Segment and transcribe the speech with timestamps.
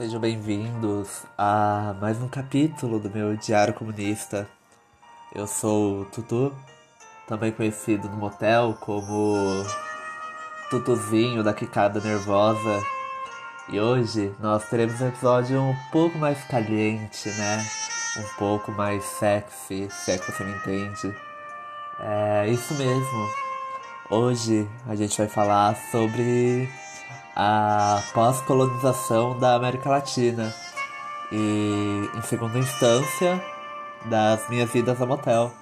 [0.00, 4.48] Sejam bem-vindos a mais um capítulo do meu Diário Comunista.
[5.34, 6.56] Eu sou o Tutu,
[7.28, 9.62] também conhecido no motel como
[10.70, 12.82] Tutuzinho da Quicada Nervosa.
[13.68, 17.62] E hoje nós teremos um episódio um pouco mais caliente, né?
[18.16, 21.14] Um pouco mais sexy, se é que você me entende.
[22.00, 23.28] É isso mesmo.
[24.08, 26.70] Hoje a gente vai falar sobre
[27.34, 30.54] a pós-colonização da América Latina
[31.32, 33.42] e, em segunda instância,
[34.06, 35.52] das minhas vidas a motel.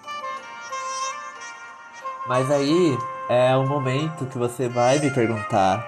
[2.27, 2.97] Mas aí
[3.29, 5.85] é o momento que você vai me perguntar: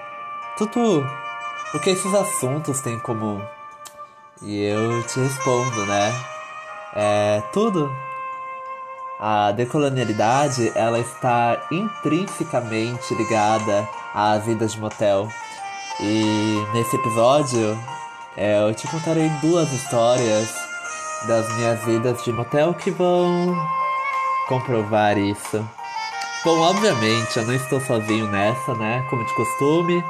[0.57, 1.05] Tutu,
[1.73, 3.41] o que esses assuntos têm em comum?
[4.41, 6.11] E eu te respondo, né?
[6.95, 7.91] É tudo.
[9.19, 15.29] A decolonialidade ela está intrinsecamente ligada à vida de motel.
[16.01, 17.77] E nesse episódio
[18.35, 20.53] é, eu te contarei duas histórias
[21.27, 23.55] das minhas vidas de motel que vão
[24.47, 25.63] comprovar isso.
[26.43, 29.05] Bom, obviamente eu não estou sozinho nessa, né?
[29.09, 30.03] Como de costume,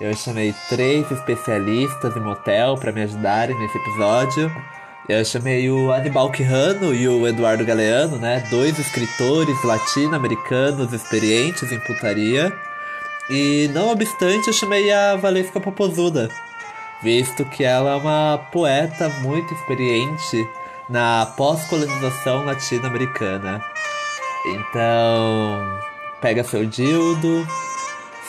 [0.00, 4.50] eu chamei três especialistas em motel para me ajudarem nesse episódio.
[5.08, 8.44] Eu chamei o Anibal Quirrano e o Eduardo Galeano, né?
[8.48, 12.52] Dois escritores latino-americanos experientes em putaria.
[13.32, 16.28] E não obstante, eu chamei a Valesca Popozuda,
[17.02, 20.46] visto que ela é uma poeta muito experiente
[20.86, 23.64] na pós-colonização latino-americana.
[24.44, 25.78] Então,
[26.20, 27.48] pega seu dildo,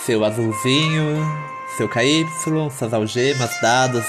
[0.06, 1.22] seu azulzinho,
[1.76, 4.06] seu KY, suas algemas, dados,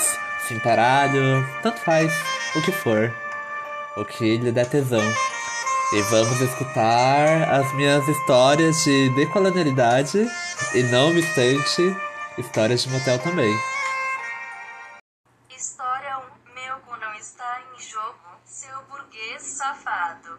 [0.46, 2.14] cintaralho, tanto faz,
[2.54, 3.12] o que for,
[3.96, 5.02] o que lhe der tesão.
[5.92, 10.24] E vamos escutar as minhas histórias de decolonialidade
[10.72, 11.82] e, não obstante,
[12.38, 13.52] histórias de motel também.
[15.50, 16.54] História 1.
[16.54, 20.38] Meu cu não está em jogo, seu burguês safado.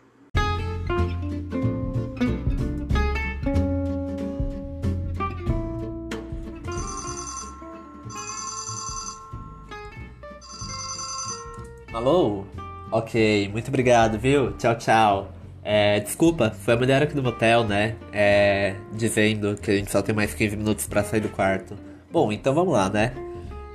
[11.94, 12.46] Alô?
[12.92, 14.56] Ok, muito obrigado, viu?
[14.58, 15.35] Tchau, tchau.
[15.68, 17.96] É, desculpa, foi a mulher aqui do motel, né?
[18.14, 21.76] É, dizendo que a gente só tem mais 15 minutos para sair do quarto.
[22.12, 23.14] Bom, então vamos lá, né?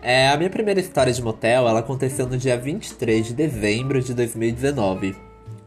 [0.01, 4.15] É, a minha primeira história de motel, ela aconteceu no dia 23 de dezembro de
[4.15, 5.17] 2019.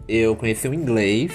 [0.07, 1.33] Eu conheci um inglês,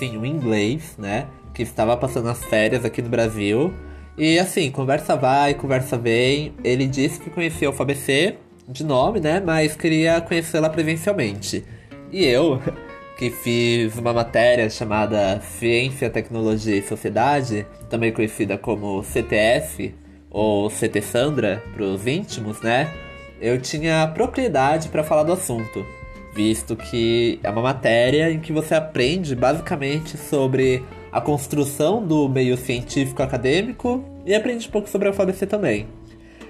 [0.00, 1.28] sim, um inglês, né?
[1.54, 3.72] Que estava passando as férias aqui no Brasil.
[4.18, 6.54] E assim, conversa vai, conversa vem.
[6.64, 8.36] Ele disse que conhecia o FABC
[8.68, 9.40] de nome, né?
[9.40, 11.64] Mas queria conhecê-la presencialmente.
[12.12, 12.60] E eu,
[13.16, 19.94] que fiz uma matéria chamada Ciência, Tecnologia e Sociedade, também conhecida como CTF
[20.30, 22.92] ou CT Sandra para os íntimos, né?
[23.40, 25.86] Eu tinha propriedade para falar do assunto,
[26.34, 30.82] visto que é uma matéria em que você aprende basicamente sobre
[31.12, 35.86] a construção do meio científico acadêmico e aprende um pouco sobre a FABC também.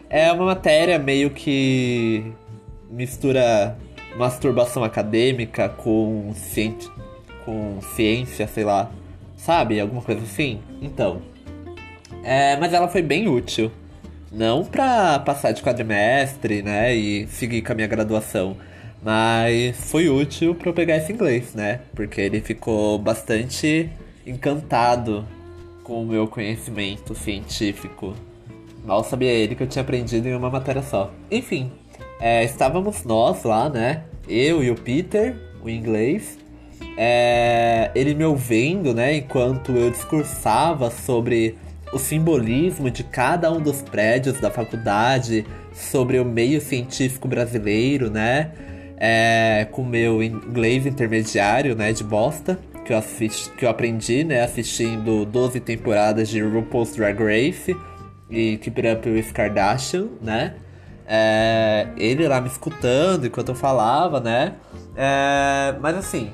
[0.08, 2.32] É uma matéria meio que
[2.90, 3.76] mistura
[4.16, 6.90] masturbação acadêmica com, ciência,
[7.44, 8.90] com ciência, sei lá.
[9.36, 9.78] Sabe?
[9.78, 10.60] Alguma coisa assim?
[10.80, 11.20] Então.
[12.22, 13.70] É, mas ela foi bem útil.
[14.32, 16.94] Não pra passar de quadrimestre, né?
[16.94, 18.56] E seguir com a minha graduação.
[19.02, 21.80] Mas foi útil para eu pegar esse inglês, né?
[21.94, 23.90] Porque ele ficou bastante
[24.26, 25.26] encantado
[25.84, 28.14] com o meu conhecimento científico.
[28.84, 31.12] Mal sabia ele que eu tinha aprendido em uma matéria só.
[31.30, 31.70] Enfim,
[32.20, 34.04] é, estávamos nós lá, né?
[34.28, 36.38] Eu e o Peter, o inglês.
[36.96, 39.16] É, ele me ouvindo, né?
[39.16, 41.58] Enquanto eu discursava sobre
[41.92, 48.52] o simbolismo de cada um dos prédios da faculdade, sobre o meio científico brasileiro, né?
[48.96, 51.92] É, com meu inglês intermediário, né?
[51.92, 52.58] De bosta.
[52.84, 54.42] Que eu, assisti, que eu aprendi, né?
[54.42, 57.74] Assistindo 12 temporadas de RuPaul's Drag Race
[58.30, 60.54] e Keep Up with Kardashian, né?
[61.06, 64.54] É, ele lá me escutando enquanto eu falava, né?
[64.96, 66.32] É, mas assim,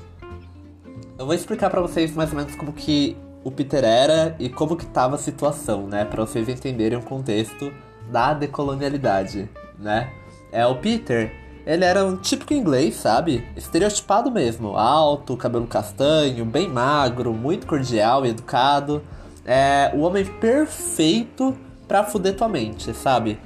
[1.19, 4.77] eu vou explicar para vocês mais ou menos como que o Peter era e como
[4.77, 6.05] que tava a situação, né?
[6.05, 7.73] Para vocês entenderem o contexto
[8.11, 10.11] da decolonialidade, né?
[10.53, 11.33] É o Peter,
[11.67, 13.47] ele era um típico inglês, sabe?
[13.57, 19.03] Estereotipado mesmo, alto, cabelo castanho, bem magro, muito cordial e educado.
[19.45, 21.57] É o homem perfeito
[21.87, 23.39] pra fuder tua mente, sabe?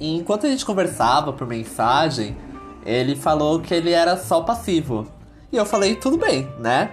[0.00, 2.36] E enquanto a gente conversava por mensagem,
[2.84, 5.06] ele falou que ele era só passivo.
[5.52, 6.90] E eu falei, tudo bem, né?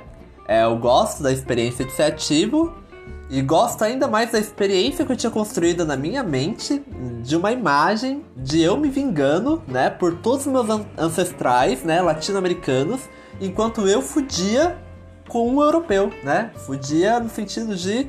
[0.47, 2.73] É, eu gosto da experiência de ser ativo,
[3.29, 6.83] E gosto ainda mais da experiência que eu tinha construído na minha mente
[7.23, 12.01] de uma imagem de eu me vingando, né, por todos os meus an ancestrais, né,
[12.01, 13.01] latino-americanos,
[13.41, 14.77] enquanto eu fudia
[15.27, 16.51] com um europeu, né?
[16.55, 18.07] Fudia no sentido de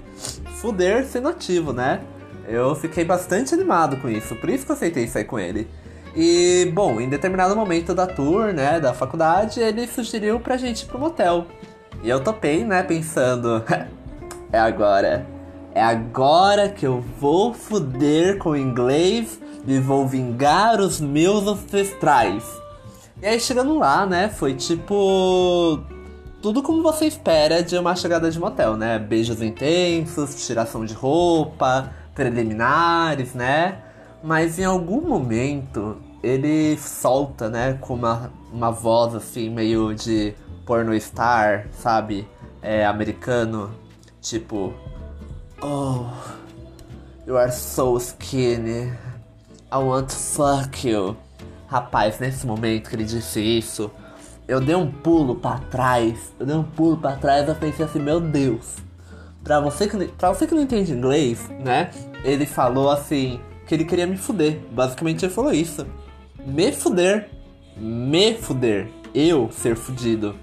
[0.61, 2.03] fuder ser nativo, né?
[2.49, 5.69] Eu fiquei bastante animado com isso, por isso que eu aceitei sair com ele.
[6.15, 10.87] E, bom, em determinado momento da tour, né, da faculdade, ele sugeriu pra gente ir
[10.87, 11.47] pro motel.
[12.03, 13.63] E eu topei, né, pensando,
[14.51, 15.27] é agora.
[15.75, 22.45] É agora que eu vou fuder com o inglês e vou vingar os meus ancestrais.
[23.21, 25.81] E aí chegando lá, né, foi tipo.
[26.41, 28.99] Tudo como você espera de uma chegada de motel, né?
[28.99, 33.79] Beijos intensos, tiração de roupa, preliminares, né?
[34.25, 40.35] Mas em algum momento ele solta, né, com uma, uma voz assim, meio de
[40.65, 42.27] porno star, sabe?
[42.61, 43.71] É, americano.
[44.21, 44.75] Tipo,
[45.63, 46.07] oh,
[47.25, 48.93] you are so skinny.
[49.71, 51.17] I want to fuck you.
[51.69, 53.91] Rapaz, nesse momento que ele disse isso,
[54.49, 56.33] eu dei um pulo para trás.
[56.41, 58.77] Eu dei um pulo para trás e pensei assim, meu Deus.
[59.45, 61.91] Pra você, que, pra você que não entende inglês, né?
[62.25, 64.61] Ele falou assim que ele queria me fuder.
[64.71, 65.87] Basicamente ele falou isso.
[66.47, 67.29] Me fuder.
[67.77, 68.89] Me fuder.
[69.15, 70.37] Eu ser fudido.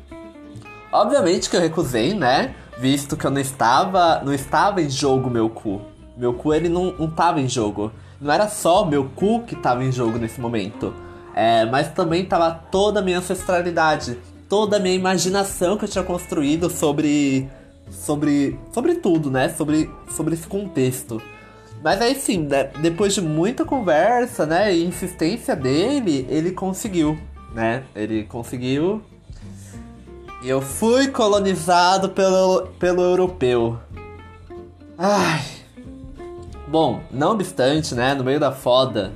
[0.92, 2.54] Obviamente que eu recusei, né?
[2.78, 4.22] Visto que eu não estava.
[4.24, 5.82] Não estava em jogo meu cu.
[6.16, 7.92] Meu cu ele não, não em jogo.
[8.22, 10.94] Não era só meu cu que tava em jogo nesse momento.
[11.36, 14.20] É, mas também tava toda a minha ancestralidade.
[14.48, 17.50] Toda a minha imaginação que eu tinha construído sobre.
[17.90, 18.60] Sobre.
[18.72, 19.50] Sobre tudo, né?
[19.50, 21.22] Sobre, sobre esse contexto.
[21.84, 22.72] Mas aí sim, né?
[22.82, 24.74] depois de muita conversa, né?
[24.74, 27.18] E insistência dele, ele conseguiu,
[27.54, 27.84] né?
[27.94, 29.04] Ele conseguiu
[30.46, 33.80] eu fui colonizado pelo, pelo europeu.
[34.98, 35.42] Ai.
[36.68, 39.14] Bom, não obstante, né, no meio da foda,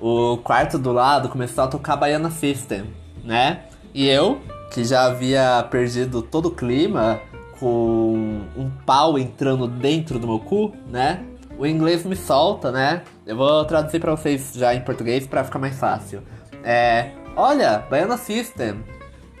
[0.00, 2.84] o quarto do lado começou a tocar Baiana System,
[3.24, 3.64] né?
[3.92, 4.40] E eu,
[4.72, 7.20] que já havia perdido todo o clima
[7.58, 11.24] com um pau entrando dentro do meu cu, né?
[11.60, 13.02] O inglês me solta, né?
[13.24, 16.22] Eu vou traduzir para vocês já em português para ficar mais fácil.
[16.64, 18.82] É, olha, Baiana System,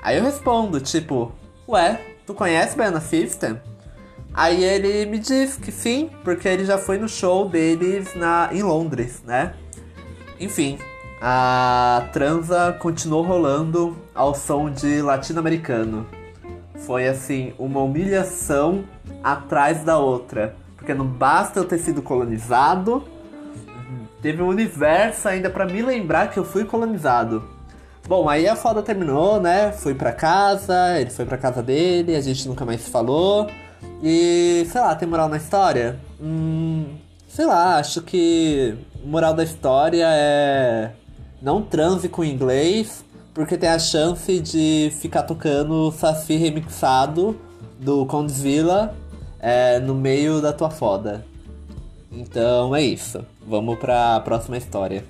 [0.02, 1.30] Aí eu respondo, tipo,
[1.68, 3.60] ué, tu conhece Baiana System?
[4.32, 8.62] Aí ele me diz que sim, porque ele já foi no show deles na, em
[8.62, 9.54] Londres, né?
[10.38, 10.78] Enfim,
[11.20, 16.06] a transa continuou rolando ao som de latino-americano.
[16.76, 18.84] Foi assim, uma humilhação
[19.22, 20.56] atrás da outra.
[20.80, 23.04] Porque não basta eu ter sido colonizado,
[24.22, 27.44] teve um universo ainda para me lembrar que eu fui colonizado.
[28.08, 29.72] Bom, aí a foda terminou, né?
[29.72, 33.46] Fui pra casa, ele foi pra casa dele, a gente nunca mais se falou.
[34.02, 36.00] E, sei lá, tem moral na história?
[36.18, 36.86] Hum,
[37.28, 38.74] sei lá, acho que
[39.04, 40.92] moral da história é
[41.42, 43.04] não transe com inglês,
[43.34, 47.38] porque tem a chance de ficar tocando Saci remixado
[47.78, 48.94] do Condzilla
[49.40, 51.26] é, no meio da tua foda.
[52.12, 53.24] Então é isso.
[53.46, 55.04] Vamos pra próxima história.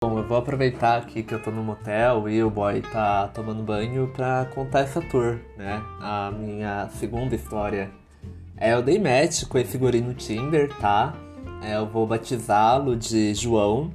[0.00, 3.62] Bom, eu vou aproveitar aqui que eu tô no motel e o boy tá tomando
[3.62, 5.82] banho pra contar essa tour, né?
[5.98, 7.90] A minha segunda história.
[8.58, 11.14] É, eu dei match com esse guri no Tinder, tá?
[11.62, 13.90] É, eu vou batizá-lo de João,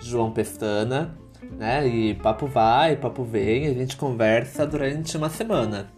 [0.00, 1.14] João Pestana,
[1.58, 1.86] né?
[1.86, 5.90] E papo vai, papo vem, a gente conversa durante uma semana.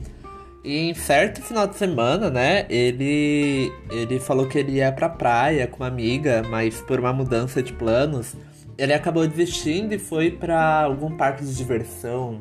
[0.64, 5.66] E em certo final de semana, né, ele ele falou que ele ia pra praia
[5.66, 8.36] com uma amiga, mas por uma mudança de planos,
[8.78, 12.40] ele acabou desistindo e foi para algum parque de diversão.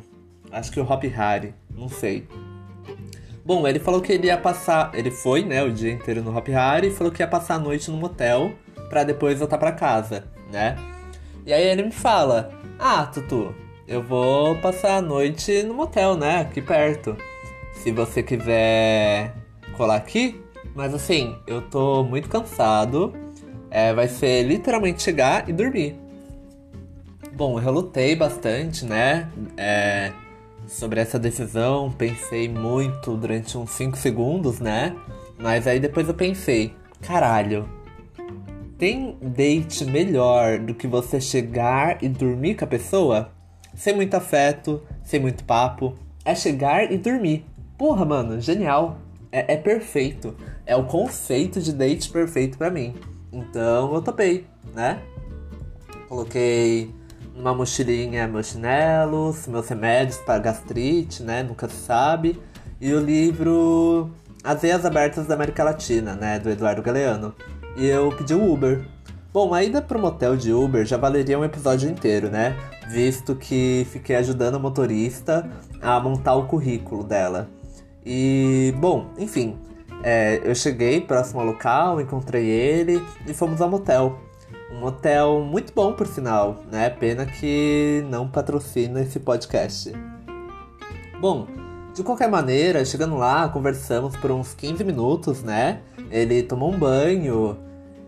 [0.51, 2.27] Acho que o Hop Harry, não sei.
[3.43, 4.91] Bom, ele falou que ele ia passar.
[4.93, 7.59] Ele foi, né, o dia inteiro no Hop Harry e falou que ia passar a
[7.59, 8.51] noite no motel
[8.89, 10.75] para depois voltar para casa, né?
[11.45, 12.51] E aí ele me fala:
[12.83, 13.53] Ah, Tutu,
[13.87, 16.41] eu vou passar a noite no motel, né?
[16.41, 17.15] Aqui perto.
[17.73, 19.35] Se você quiser
[19.77, 20.43] colar aqui.
[20.73, 23.13] Mas assim, eu tô muito cansado.
[23.69, 25.95] É, vai ser literalmente chegar e dormir.
[27.33, 29.29] Bom, eu relutei bastante, né?
[29.55, 30.11] É,
[30.65, 34.95] sobre essa decisão, pensei muito durante uns 5 segundos, né?
[35.37, 37.69] Mas aí depois eu pensei, caralho,
[38.81, 43.31] tem date melhor do que você chegar e dormir com a pessoa?
[43.75, 45.93] Sem muito afeto, sem muito papo.
[46.25, 47.45] É chegar e dormir.
[47.77, 48.97] Porra, mano, genial.
[49.31, 50.35] É, é perfeito.
[50.65, 52.95] É o conceito de date perfeito para mim.
[53.31, 54.99] Então eu topei, né?
[56.09, 56.91] Coloquei
[57.35, 61.43] numa mochilinha meus chinelos, meus remédios para gastrite, né?
[61.43, 62.41] Nunca se sabe.
[62.81, 64.09] E o livro
[64.43, 66.39] As Veias Abertas da América Latina, né?
[66.39, 67.35] Do Eduardo Galeano.
[67.75, 68.85] E eu pedi o Uber.
[69.33, 72.55] Bom, a ida pro motel de Uber já valeria um episódio inteiro, né?
[72.89, 75.49] Visto que fiquei ajudando a motorista
[75.81, 77.49] a montar o currículo dela.
[78.05, 79.57] E, bom, enfim,
[80.03, 84.19] é, eu cheguei próximo ao local, encontrei ele e fomos ao motel.
[84.71, 86.89] Um hotel muito bom, por sinal, né?
[86.89, 89.93] Pena que não patrocina esse podcast.
[91.19, 91.47] Bom,
[91.93, 95.81] de qualquer maneira, chegando lá, conversamos por uns 15 minutos, né?
[96.11, 97.57] Ele tomou um banho.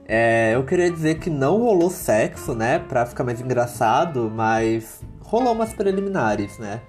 [0.06, 2.80] É, eu queria dizer que não rolou sexo, né?
[2.80, 6.82] Pra ficar mais engraçado, mas rolou umas preliminares, né?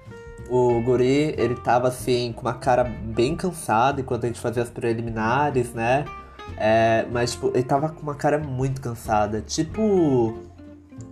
[0.49, 4.69] O guri, ele tava assim, com uma cara bem cansada enquanto a gente fazia as
[4.69, 6.05] preliminares, né?
[6.57, 9.41] É, mas, tipo, ele tava com uma cara muito cansada.
[9.41, 10.37] Tipo.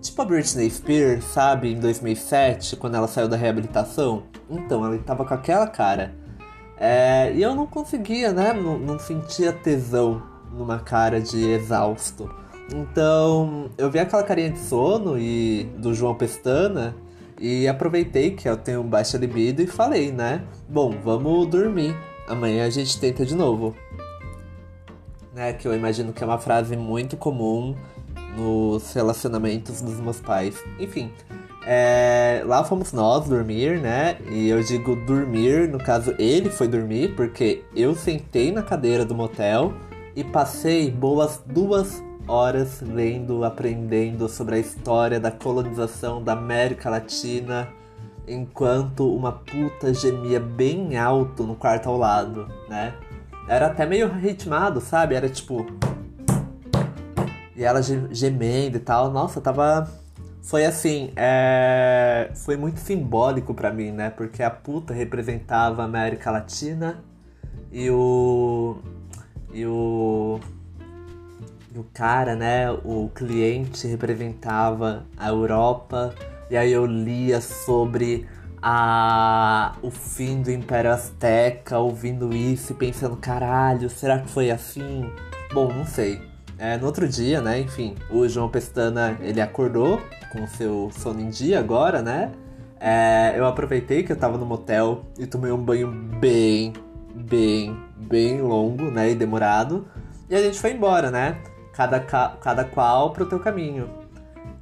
[0.02, 1.74] Tipo a Britney Spears, sabe?
[1.74, 4.24] Em 2007, quando ela saiu da reabilitação.
[4.50, 6.14] Então, ela tava com aquela cara.
[6.78, 8.54] É, e eu não conseguia, né?
[8.54, 12.30] Não, não sentia tesão numa cara de exausto.
[12.74, 16.96] Então, eu vi aquela carinha de sono e do João Pestana
[17.40, 20.44] e aproveitei que eu tenho baixa libido e falei, né?
[20.68, 21.96] Bom, vamos dormir.
[22.28, 23.76] Amanhã a gente tenta de novo
[25.34, 25.54] né?
[25.54, 27.76] Que eu imagino que é uma frase muito comum
[28.38, 30.64] nos relacionamentos dos meus pais.
[30.80, 31.12] Enfim,
[31.66, 34.18] é, lá fomos nós dormir, né?
[34.30, 39.16] E eu digo dormir, no caso ele foi dormir, porque eu sentei na cadeira do
[39.16, 39.74] motel
[40.16, 47.68] e passei boas duas horas lendo, aprendendo sobre a história da colonização da América Latina,
[48.28, 52.94] enquanto uma puta gemia bem alto no quarto ao lado, né?
[53.48, 55.16] Era até meio ritmado, sabe?
[55.16, 55.66] Era tipo.
[57.56, 59.12] E ela gemendo e tal.
[59.12, 59.90] Nossa, tava.
[60.44, 62.30] Foi assim, é...
[62.36, 64.10] foi muito simbólico para mim, né?
[64.10, 67.02] Porque a puta representava a América Latina
[67.72, 68.78] e o.
[69.54, 70.40] E o.
[71.74, 72.70] E o cara, né?
[72.70, 76.14] O cliente representava a Europa.
[76.52, 78.28] E aí eu lia sobre
[78.62, 85.10] a, o fim do Império Azteca, ouvindo isso e pensando, caralho, será que foi assim?
[85.54, 86.33] Bom, não sei.
[86.64, 90.02] É, no outro dia, né, enfim, o João Pestana, ele acordou
[90.32, 92.32] com seu sono em dia agora, né?
[92.80, 96.72] É, eu aproveitei que eu tava no motel e tomei um banho bem,
[97.14, 99.86] bem, bem longo, né, e demorado.
[100.30, 101.36] E a gente foi embora, né?
[101.74, 103.90] Cada, cada qual pro teu caminho.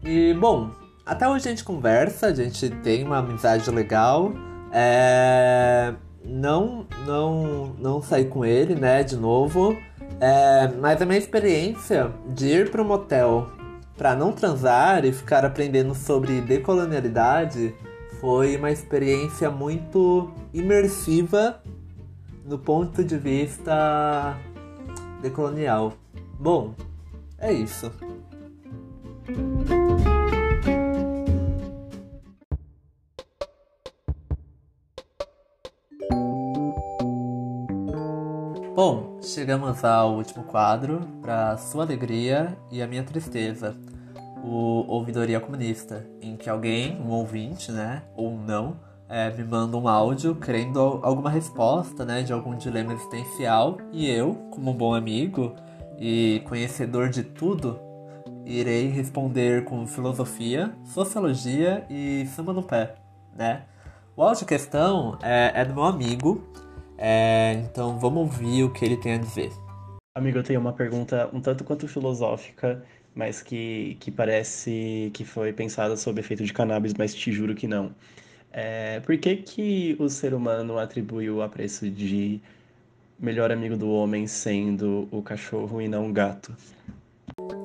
[0.04, 0.72] E, bom,
[1.06, 4.34] até hoje a gente conversa, a gente tem uma amizade legal.
[4.72, 5.94] É...
[6.26, 9.78] Não, não, não saí com ele, né, de novo.
[10.22, 10.68] É...
[10.80, 13.50] Mas a minha experiência de ir para um motel
[13.98, 17.76] para não transar e ficar aprendendo sobre decolonialidade
[18.20, 21.62] foi uma experiência muito imersiva
[22.46, 24.38] no ponto de vista
[25.22, 25.94] decolonial.
[26.40, 26.74] Bom,
[27.38, 27.92] é isso.
[39.34, 43.78] Chegamos ao último quadro, para sua alegria e a minha tristeza,
[44.44, 48.76] o Ouvidoria Comunista, em que alguém, um ouvinte, né, ou não,
[49.08, 54.36] é, me manda um áudio querendo alguma resposta, né, de algum dilema existencial, e eu,
[54.52, 55.56] como um bom amigo
[55.98, 57.80] e conhecedor de tudo,
[58.46, 62.96] irei responder com filosofia, sociologia e samba no pé,
[63.34, 63.64] né.
[64.14, 66.52] O áudio questão é, é do meu amigo,
[67.04, 69.52] é, então vamos ouvir o que ele tem a dizer.
[70.16, 72.84] Amigo, eu tenho uma pergunta um tanto quanto filosófica,
[73.16, 77.66] mas que, que parece que foi pensada sob efeito de cannabis, mas te juro que
[77.66, 77.92] não.
[78.54, 82.40] É, por que, que o ser humano atribuiu o apreço de
[83.18, 86.56] melhor amigo do homem sendo o cachorro e não o gato?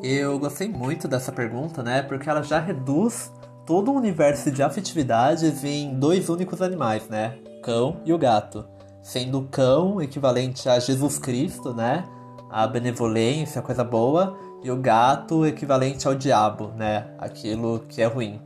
[0.02, 2.00] Eu gostei muito dessa pergunta, né?
[2.00, 3.31] Porque ela já reduz
[3.66, 7.37] todo o universo de afetividades em dois únicos animais, né?
[7.62, 8.75] Cão e o gato
[9.07, 12.05] sendo o cão equivalente a Jesus Cristo, né?
[12.51, 17.07] A benevolência, a coisa boa, e o gato equivalente ao diabo, né?
[17.17, 18.41] Aquilo que é ruim.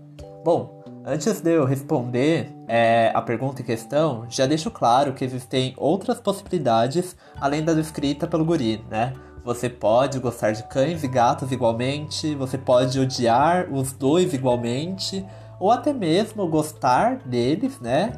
[0.45, 5.73] Bom, antes de eu responder é, a pergunta em questão, já deixo claro que existem
[5.79, 9.15] outras possibilidades além da descrita pelo guri, né?
[9.43, 15.25] Você pode gostar de cães e gatos igualmente, você pode odiar os dois igualmente,
[15.59, 18.13] ou até mesmo gostar deles, né?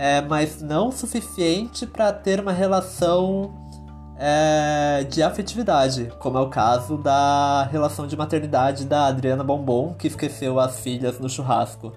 [0.00, 3.52] É, mas não o suficiente para ter uma relação
[4.16, 10.06] é, de afetividade, como é o caso da relação de maternidade da Adriana Bombom, que
[10.06, 11.92] esqueceu as filhas no churrasco.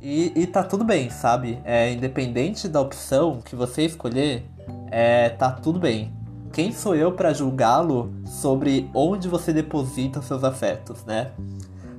[0.00, 1.60] E, e tá tudo bem, sabe?
[1.62, 4.46] É, independente da opção que você escolher,
[4.90, 6.14] é, tá tudo bem.
[6.54, 11.32] Quem sou eu para julgá-lo sobre onde você deposita seus afetos, né?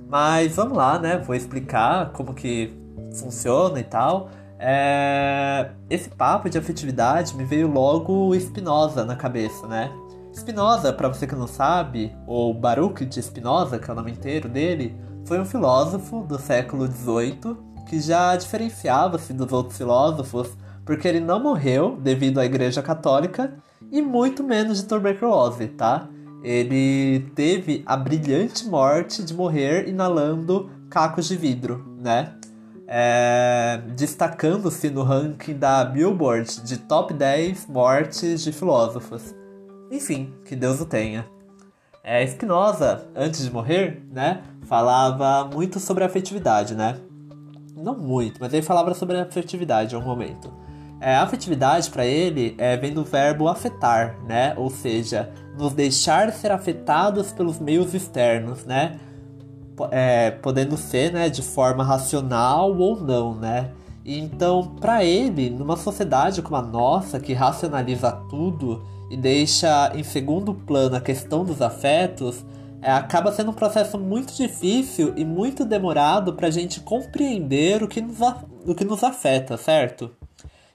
[0.09, 1.19] Mas vamos lá, né?
[1.19, 2.73] Vou explicar como que
[3.13, 4.31] funciona e tal.
[4.59, 5.71] É...
[5.89, 9.91] Esse papo de afetividade me veio logo Spinoza na cabeça, né?
[10.33, 14.47] Spinoza, para você que não sabe, ou Baruch de Spinoza, que é o nome inteiro
[14.47, 14.95] dele,
[15.25, 21.41] foi um filósofo do século XVIII que já diferenciava-se dos outros filósofos porque ele não
[21.41, 23.57] morreu devido à Igreja Católica
[23.91, 26.07] e muito menos de tuberculose, tá?
[26.43, 32.35] Ele teve a brilhante morte de morrer inalando cacos de vidro, né?
[32.87, 39.35] É, destacando-se no ranking da Billboard de top 10 mortes de filósofos.
[39.91, 41.25] Enfim, que Deus o tenha.
[42.03, 46.97] É, Spinoza, antes de morrer, né, falava muito sobre afetividade, né?
[47.75, 50.51] Não muito, mas ele falava sobre afetividade em um momento.
[50.99, 54.53] É, a afetividade para ele é, vem do verbo afetar, né?
[54.57, 58.99] Ou seja, nos deixar ser afetados pelos meios externos, né?
[59.91, 63.71] É, podendo ser, né, de forma racional ou não, né?
[64.05, 70.53] Então, para ele, numa sociedade como a nossa, que racionaliza tudo e deixa em segundo
[70.53, 72.45] plano a questão dos afetos,
[72.81, 77.87] é, acaba sendo um processo muito difícil e muito demorado para a gente compreender o
[77.87, 78.17] que, nos,
[78.65, 80.11] o que nos afeta, certo?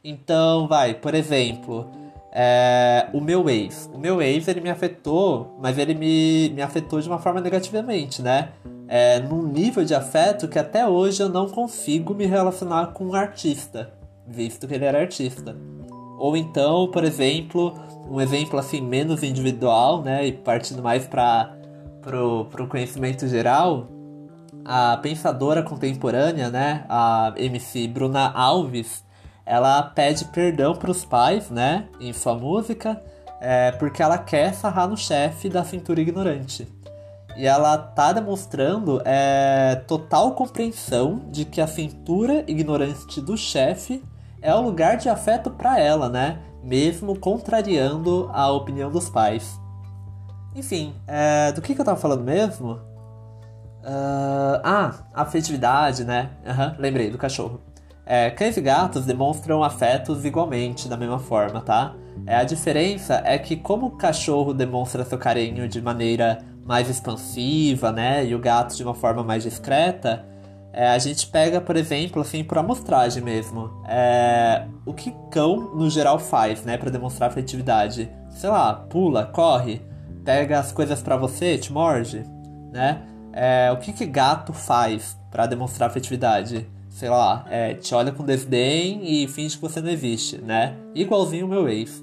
[0.04, 1.88] Então, vai, por exemplo,
[2.32, 3.88] é, o meu ex.
[3.94, 8.20] O meu ex, ele me afetou, mas ele me, me afetou de uma forma negativamente,
[8.20, 8.48] né?
[8.94, 13.14] É, num nível de afeto que até hoje eu não consigo me relacionar com um
[13.14, 13.90] artista,
[14.26, 15.56] visto que ele era artista.
[16.18, 17.72] Ou então, por exemplo,
[18.06, 21.56] um exemplo assim menos individual, né, e partindo mais para
[22.02, 23.88] pro, pro conhecimento geral,
[24.62, 29.02] a pensadora contemporânea, né, a MC Bruna Alves,
[29.46, 33.02] ela pede perdão para os pais, né, em sua música,
[33.40, 36.81] é, porque ela quer sarrar no chefe da cintura ignorante.
[37.36, 44.04] E ela tá demonstrando é, total compreensão de que a cintura ignorante do chefe
[44.40, 46.40] é o lugar de afeto para ela, né?
[46.62, 49.58] Mesmo contrariando a opinião dos pais.
[50.54, 52.72] Enfim, é, do que, que eu tava falando mesmo?
[53.82, 56.30] Uh, ah, afetividade, né?
[56.44, 57.60] Uhum, lembrei, do cachorro.
[58.04, 61.94] É, cães e gatos demonstram afetos igualmente, da mesma forma, tá?
[62.26, 67.92] É, a diferença é que como o cachorro demonstra seu carinho de maneira mais expansiva,
[67.92, 68.24] né?
[68.24, 70.24] E o gato de uma forma mais discreta,
[70.72, 73.70] é, a gente pega, por exemplo, assim, por amostragem mesmo.
[73.86, 76.76] É, o que cão, no geral, faz, né?
[76.76, 78.10] para demonstrar afetividade?
[78.30, 79.82] Sei lá, pula, corre
[80.24, 82.24] pega as coisas para você, te morde,
[82.72, 83.02] né?
[83.32, 86.66] É, o que que gato faz para demonstrar afetividade?
[86.88, 90.76] Sei lá, é, te olha com desdém e finge que você não existe, né?
[90.94, 92.02] Igualzinho o meu ex.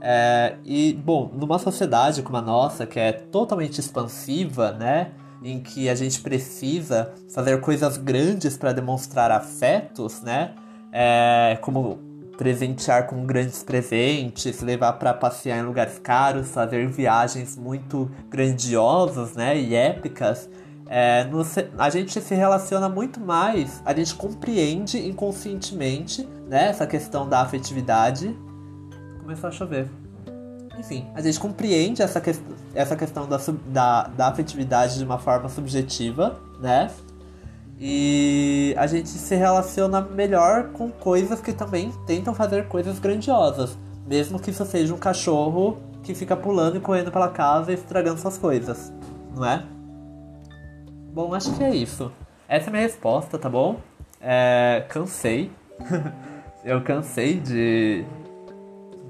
[0.00, 5.12] É, e, bom, numa sociedade como a nossa, que é totalmente expansiva, né?
[5.42, 10.54] Em que a gente precisa fazer coisas grandes para demonstrar afetos, né?
[10.92, 12.06] É, como
[12.36, 19.58] presentear com grandes presentes, levar para passear em lugares caros, fazer viagens muito grandiosas, né,
[19.58, 20.48] e épicas.
[20.88, 21.44] É, no,
[21.78, 28.36] a gente se relaciona muito mais, a gente compreende inconscientemente, né, essa questão da afetividade.
[29.26, 29.88] Começou a chover.
[30.78, 32.32] Enfim, a gente compreende essa, que,
[32.72, 36.88] essa questão da, da, da afetividade de uma forma subjetiva, né?
[37.76, 43.76] E a gente se relaciona melhor com coisas que também tentam fazer coisas grandiosas.
[44.06, 48.20] Mesmo que isso seja um cachorro que fica pulando e correndo pela casa e estragando
[48.20, 48.92] suas coisas,
[49.34, 49.64] não é?
[51.12, 52.12] Bom, acho que é isso.
[52.48, 53.80] Essa é a minha resposta, tá bom?
[54.20, 55.50] É, cansei.
[56.64, 58.04] eu cansei de,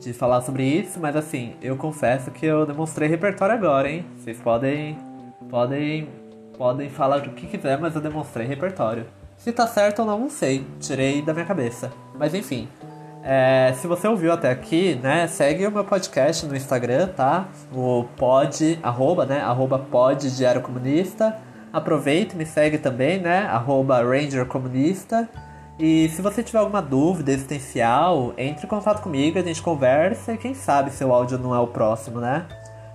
[0.07, 4.07] de falar sobre isso, mas assim, eu confesso que eu demonstrei repertório agora, hein?
[4.17, 4.97] Vocês podem,
[5.49, 6.09] podem
[6.57, 9.07] Podem falar o que quiser, mas eu demonstrei repertório.
[9.37, 10.67] Se tá certo ou não, não sei.
[10.81, 11.93] Tirei da minha cabeça.
[12.19, 12.67] Mas enfim.
[13.23, 17.49] É, se você ouviu até aqui, né, segue o meu podcast no Instagram, tá?
[17.73, 21.37] O pod, arroba, né, arroba pod Diário Comunista.
[21.73, 25.29] Aproveita e me segue também, né, arroba Ranger Comunista.
[25.79, 30.39] E se você tiver alguma dúvida existencial, entre em contato comigo, a gente conversa e
[30.39, 32.47] quem sabe seu áudio não é o próximo, né?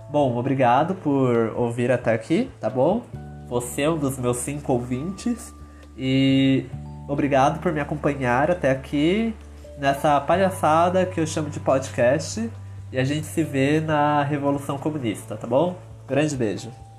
[0.09, 3.03] Bom, obrigado por ouvir até aqui, tá bom?
[3.47, 5.53] Você é um dos meus cinco ouvintes
[5.95, 6.65] e
[7.07, 9.35] obrigado por me acompanhar até aqui
[9.77, 12.49] nessa palhaçada que eu chamo de podcast.
[12.91, 15.77] E a gente se vê na Revolução Comunista, tá bom?
[16.07, 16.90] Grande beijo.